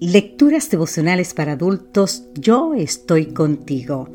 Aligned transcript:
Lecturas 0.00 0.70
devocionales 0.70 1.34
para 1.34 1.54
adultos, 1.54 2.28
yo 2.34 2.72
estoy 2.72 3.32
contigo. 3.32 4.08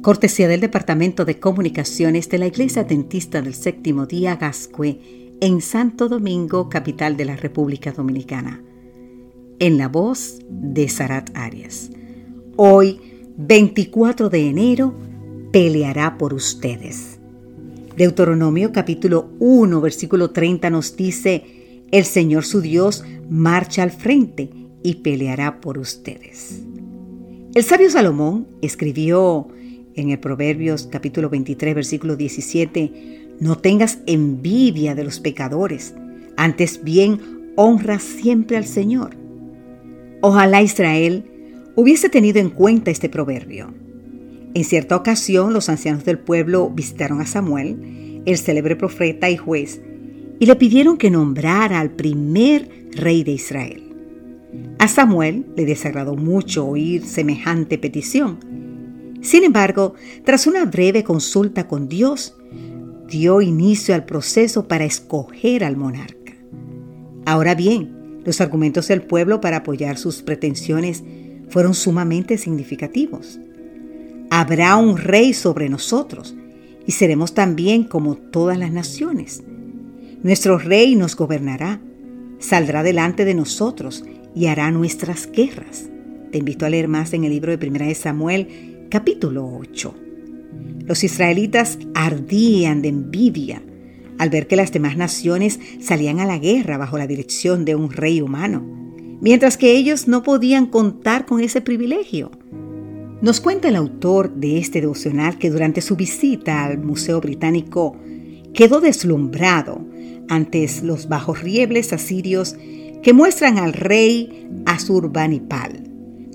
Cortesía 0.00 0.48
del 0.48 0.62
Departamento 0.62 1.26
de 1.26 1.38
Comunicaciones 1.38 2.30
de 2.30 2.38
la 2.38 2.46
Iglesia 2.46 2.84
Dentista 2.84 3.42
del 3.42 3.52
Séptimo 3.52 4.06
Día 4.06 4.36
Gascue 4.36 5.36
en 5.42 5.60
Santo 5.60 6.08
Domingo, 6.08 6.70
capital 6.70 7.18
de 7.18 7.26
la 7.26 7.36
República 7.36 7.92
Dominicana. 7.92 8.64
En 9.58 9.76
la 9.76 9.88
voz 9.88 10.38
de 10.48 10.88
Sarat 10.88 11.28
Arias. 11.34 11.90
Hoy, 12.56 12.98
24 13.36 14.30
de 14.30 14.48
enero, 14.48 14.94
peleará 15.52 16.16
por 16.16 16.32
ustedes. 16.32 17.18
Deuteronomio 17.98 18.72
capítulo 18.72 19.28
1, 19.40 19.78
versículo 19.82 20.30
30 20.30 20.70
nos 20.70 20.96
dice, 20.96 21.84
el 21.90 22.06
Señor 22.06 22.46
su 22.46 22.62
Dios 22.62 23.04
marcha 23.28 23.82
al 23.82 23.90
frente 23.90 24.67
y 24.82 24.96
peleará 24.96 25.60
por 25.60 25.78
ustedes. 25.78 26.62
El 27.54 27.64
sabio 27.64 27.90
Salomón 27.90 28.46
escribió 28.62 29.48
en 29.94 30.10
el 30.10 30.18
Proverbios 30.18 30.88
capítulo 30.90 31.28
23 31.28 31.74
versículo 31.74 32.16
17, 32.16 33.36
no 33.40 33.58
tengas 33.58 33.98
envidia 34.06 34.94
de 34.94 35.04
los 35.04 35.20
pecadores, 35.20 35.94
antes 36.36 36.84
bien 36.84 37.52
honra 37.56 37.98
siempre 37.98 38.56
al 38.56 38.66
Señor. 38.66 39.16
Ojalá 40.20 40.62
Israel 40.62 41.24
hubiese 41.74 42.08
tenido 42.08 42.38
en 42.38 42.50
cuenta 42.50 42.90
este 42.90 43.08
proverbio. 43.08 43.72
En 44.54 44.64
cierta 44.64 44.96
ocasión 44.96 45.52
los 45.52 45.68
ancianos 45.68 46.04
del 46.04 46.18
pueblo 46.18 46.70
visitaron 46.70 47.20
a 47.20 47.26
Samuel, 47.26 48.22
el 48.24 48.38
célebre 48.38 48.76
profeta 48.76 49.30
y 49.30 49.36
juez, 49.36 49.80
y 50.38 50.46
le 50.46 50.56
pidieron 50.56 50.96
que 50.96 51.10
nombrara 51.10 51.80
al 51.80 51.90
primer 51.90 52.68
rey 52.92 53.24
de 53.24 53.32
Israel. 53.32 53.87
A 54.78 54.88
Samuel 54.88 55.46
le 55.56 55.66
desagradó 55.66 56.14
mucho 56.14 56.66
oír 56.66 57.04
semejante 57.04 57.78
petición. 57.78 58.38
Sin 59.20 59.44
embargo, 59.44 59.94
tras 60.24 60.46
una 60.46 60.64
breve 60.64 61.04
consulta 61.04 61.66
con 61.66 61.88
Dios, 61.88 62.36
dio 63.08 63.40
inicio 63.40 63.94
al 63.94 64.04
proceso 64.04 64.68
para 64.68 64.84
escoger 64.84 65.64
al 65.64 65.76
monarca. 65.76 66.34
Ahora 67.26 67.54
bien, 67.54 68.20
los 68.24 68.40
argumentos 68.40 68.88
del 68.88 69.02
pueblo 69.02 69.40
para 69.40 69.58
apoyar 69.58 69.98
sus 69.98 70.22
pretensiones 70.22 71.02
fueron 71.48 71.74
sumamente 71.74 72.38
significativos. 72.38 73.40
Habrá 74.30 74.76
un 74.76 74.98
rey 74.98 75.32
sobre 75.32 75.68
nosotros 75.68 76.34
y 76.86 76.92
seremos 76.92 77.34
también 77.34 77.84
como 77.84 78.16
todas 78.16 78.58
las 78.58 78.70
naciones. 78.70 79.42
Nuestro 80.22 80.58
rey 80.58 80.94
nos 80.94 81.16
gobernará, 81.16 81.80
saldrá 82.38 82.82
delante 82.82 83.24
de 83.24 83.34
nosotros 83.34 84.04
y 84.38 84.46
hará 84.46 84.70
nuestras 84.70 85.28
guerras. 85.32 85.88
Te 86.30 86.38
invito 86.38 86.64
a 86.64 86.70
leer 86.70 86.86
más 86.86 87.12
en 87.12 87.24
el 87.24 87.32
libro 87.32 87.50
de 87.50 87.58
Primera 87.58 87.86
de 87.86 87.94
Samuel, 87.96 88.86
capítulo 88.88 89.44
8. 89.44 89.94
Los 90.86 91.02
israelitas 91.02 91.76
ardían 91.92 92.80
de 92.80 92.88
envidia 92.88 93.62
al 94.16 94.30
ver 94.30 94.46
que 94.46 94.54
las 94.54 94.70
demás 94.70 94.96
naciones 94.96 95.58
salían 95.80 96.20
a 96.20 96.26
la 96.26 96.38
guerra 96.38 96.78
bajo 96.78 96.98
la 96.98 97.08
dirección 97.08 97.64
de 97.64 97.74
un 97.74 97.90
rey 97.90 98.20
humano, 98.20 98.62
mientras 99.20 99.56
que 99.56 99.72
ellos 99.72 100.06
no 100.06 100.22
podían 100.22 100.66
contar 100.66 101.26
con 101.26 101.40
ese 101.40 101.60
privilegio. 101.60 102.30
Nos 103.20 103.40
cuenta 103.40 103.66
el 103.66 103.74
autor 103.74 104.32
de 104.36 104.58
este 104.58 104.80
devocional 104.80 105.38
que 105.38 105.50
durante 105.50 105.80
su 105.80 105.96
visita 105.96 106.64
al 106.64 106.78
Museo 106.78 107.20
Británico 107.20 107.96
quedó 108.54 108.80
deslumbrado 108.80 109.84
ante 110.28 110.64
los 110.84 111.08
bajos 111.08 111.42
riebles 111.42 111.92
asirios 111.92 112.56
que 113.02 113.12
muestran 113.12 113.58
al 113.58 113.72
rey 113.72 114.48
Asurbanipal, 114.66 115.84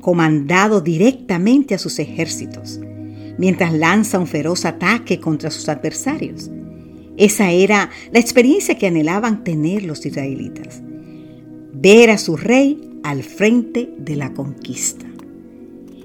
comandado 0.00 0.80
directamente 0.80 1.74
a 1.74 1.78
sus 1.78 1.98
ejércitos, 1.98 2.80
mientras 3.38 3.72
lanza 3.72 4.18
un 4.18 4.26
feroz 4.26 4.64
ataque 4.64 5.20
contra 5.20 5.50
sus 5.50 5.68
adversarios. 5.68 6.50
Esa 7.16 7.50
era 7.50 7.90
la 8.12 8.20
experiencia 8.20 8.78
que 8.78 8.86
anhelaban 8.86 9.42
tener 9.44 9.84
los 9.84 10.04
israelitas, 10.06 10.82
ver 11.72 12.10
a 12.10 12.18
su 12.18 12.36
rey 12.36 12.98
al 13.02 13.22
frente 13.22 13.90
de 13.98 14.16
la 14.16 14.32
conquista. 14.32 15.06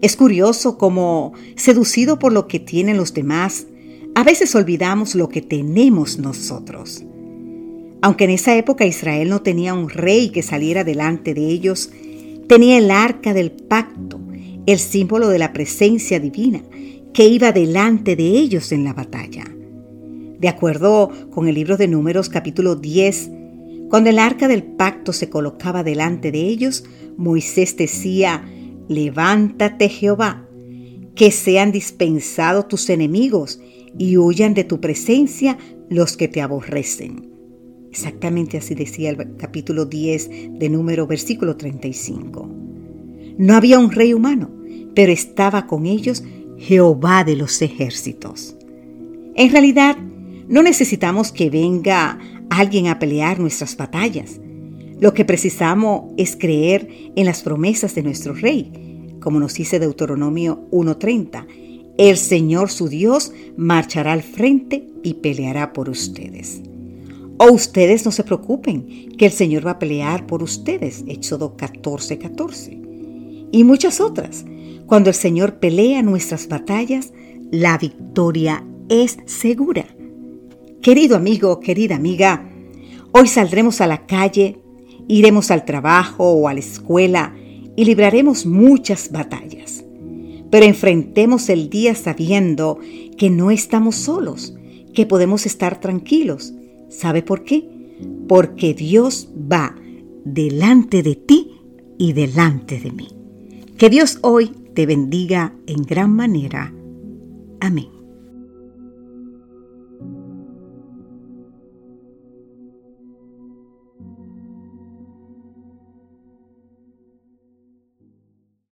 Es 0.00 0.16
curioso 0.16 0.78
cómo, 0.78 1.32
seducido 1.56 2.18
por 2.18 2.32
lo 2.32 2.48
que 2.48 2.60
tienen 2.60 2.96
los 2.96 3.14
demás, 3.14 3.66
a 4.14 4.24
veces 4.24 4.54
olvidamos 4.54 5.14
lo 5.14 5.28
que 5.28 5.42
tenemos 5.42 6.18
nosotros. 6.18 7.04
Aunque 8.02 8.24
en 8.24 8.30
esa 8.30 8.56
época 8.56 8.84
Israel 8.84 9.28
no 9.28 9.42
tenía 9.42 9.74
un 9.74 9.88
rey 9.88 10.30
que 10.30 10.42
saliera 10.42 10.84
delante 10.84 11.34
de 11.34 11.46
ellos, 11.46 11.90
tenía 12.48 12.78
el 12.78 12.90
arca 12.90 13.34
del 13.34 13.50
pacto, 13.50 14.20
el 14.66 14.78
símbolo 14.78 15.28
de 15.28 15.38
la 15.38 15.52
presencia 15.52 16.20
divina, 16.20 16.62
que 17.12 17.26
iba 17.26 17.52
delante 17.52 18.14
de 18.16 18.24
ellos 18.24 18.72
en 18.72 18.84
la 18.84 18.92
batalla. 18.92 19.44
De 20.38 20.48
acuerdo 20.48 21.10
con 21.30 21.48
el 21.48 21.54
libro 21.54 21.76
de 21.76 21.88
Números 21.88 22.28
capítulo 22.28 22.76
10, 22.76 23.30
cuando 23.88 24.10
el 24.10 24.18
arca 24.18 24.48
del 24.48 24.62
pacto 24.62 25.12
se 25.12 25.30
colocaba 25.30 25.82
delante 25.82 26.30
de 26.30 26.40
ellos, 26.40 26.84
Moisés 27.16 27.76
decía, 27.76 28.44
levántate 28.88 29.88
Jehová, 29.88 30.46
que 31.14 31.30
sean 31.30 31.72
dispensados 31.72 32.68
tus 32.68 32.90
enemigos 32.90 33.60
y 33.98 34.18
huyan 34.18 34.52
de 34.52 34.64
tu 34.64 34.80
presencia 34.80 35.56
los 35.88 36.16
que 36.16 36.28
te 36.28 36.42
aborrecen. 36.42 37.35
Exactamente 37.96 38.58
así 38.58 38.74
decía 38.74 39.08
el 39.08 39.36
capítulo 39.38 39.86
10 39.86 40.58
de 40.58 40.68
número 40.68 41.06
versículo 41.06 41.56
35. 41.56 42.46
No 43.38 43.54
había 43.54 43.78
un 43.78 43.90
rey 43.90 44.12
humano, 44.12 44.50
pero 44.94 45.10
estaba 45.12 45.66
con 45.66 45.86
ellos 45.86 46.22
Jehová 46.58 47.24
de 47.24 47.36
los 47.36 47.62
ejércitos. 47.62 48.54
En 49.34 49.50
realidad, 49.50 49.96
no 50.46 50.62
necesitamos 50.62 51.32
que 51.32 51.48
venga 51.48 52.18
alguien 52.50 52.88
a 52.88 52.98
pelear 52.98 53.40
nuestras 53.40 53.74
batallas. 53.78 54.42
Lo 55.00 55.14
que 55.14 55.24
precisamos 55.24 56.12
es 56.18 56.36
creer 56.36 56.90
en 57.16 57.24
las 57.24 57.42
promesas 57.42 57.94
de 57.94 58.02
nuestro 58.02 58.34
rey, 58.34 59.16
como 59.20 59.40
nos 59.40 59.54
dice 59.54 59.78
Deuteronomio 59.78 60.68
1.30. 60.70 61.46
El 61.96 62.18
Señor 62.18 62.70
su 62.70 62.90
Dios 62.90 63.32
marchará 63.56 64.12
al 64.12 64.22
frente 64.22 64.86
y 65.02 65.14
peleará 65.14 65.72
por 65.72 65.88
ustedes. 65.88 66.60
O 67.38 67.52
ustedes 67.52 68.04
no 68.06 68.12
se 68.12 68.24
preocupen, 68.24 69.08
que 69.18 69.26
el 69.26 69.32
Señor 69.32 69.66
va 69.66 69.72
a 69.72 69.78
pelear 69.78 70.26
por 70.26 70.42
ustedes. 70.42 71.04
Éxodo 71.06 71.56
14, 71.56 72.18
14. 72.18 72.80
Y 73.52 73.64
muchas 73.64 74.00
otras. 74.00 74.44
Cuando 74.86 75.10
el 75.10 75.14
Señor 75.14 75.58
pelea 75.58 76.02
nuestras 76.02 76.48
batallas, 76.48 77.12
la 77.50 77.76
victoria 77.76 78.64
es 78.88 79.18
segura. 79.26 79.84
Querido 80.80 81.16
amigo, 81.16 81.60
querida 81.60 81.96
amiga, 81.96 82.48
hoy 83.12 83.28
saldremos 83.28 83.80
a 83.80 83.86
la 83.86 84.06
calle, 84.06 84.58
iremos 85.06 85.50
al 85.50 85.64
trabajo 85.64 86.30
o 86.30 86.48
a 86.48 86.54
la 86.54 86.60
escuela 86.60 87.34
y 87.76 87.84
libraremos 87.84 88.46
muchas 88.46 89.10
batallas. 89.10 89.84
Pero 90.50 90.64
enfrentemos 90.64 91.50
el 91.50 91.68
día 91.68 91.94
sabiendo 91.94 92.78
que 93.18 93.28
no 93.28 93.50
estamos 93.50 93.96
solos, 93.96 94.54
que 94.94 95.04
podemos 95.04 95.44
estar 95.44 95.80
tranquilos 95.80 96.54
¿Sabe 96.88 97.22
por 97.22 97.44
qué? 97.44 97.68
Porque 98.28 98.74
Dios 98.74 99.28
va 99.50 99.74
delante 100.24 101.02
de 101.02 101.16
ti 101.16 101.52
y 101.98 102.12
delante 102.12 102.78
de 102.78 102.92
mí. 102.92 103.08
Que 103.78 103.90
Dios 103.90 104.18
hoy 104.22 104.48
te 104.74 104.86
bendiga 104.86 105.54
en 105.66 105.82
gran 105.82 106.14
manera. 106.14 106.72
Amén. 107.60 107.95